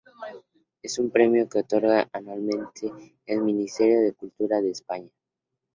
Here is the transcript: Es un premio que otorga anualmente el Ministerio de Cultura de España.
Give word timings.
Es 0.81 0.97
un 0.97 1.11
premio 1.11 1.47
que 1.47 1.59
otorga 1.59 2.09
anualmente 2.11 2.91
el 3.27 3.41
Ministerio 3.43 3.99
de 4.01 4.13
Cultura 4.13 4.59
de 4.59 4.71
España. 4.71 5.11